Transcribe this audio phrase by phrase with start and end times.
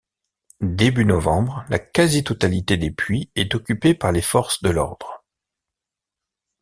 [0.61, 5.23] Début novembre, la quasi-totalité des puits est occupée par les forces de l'ordre.